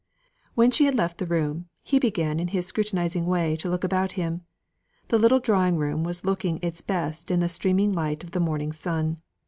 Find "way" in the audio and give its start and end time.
3.27-3.55